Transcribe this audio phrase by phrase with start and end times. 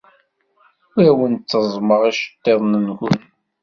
[0.97, 3.19] Ur awen-tteẓẓmeɣ iceḍḍiḍen-nwen.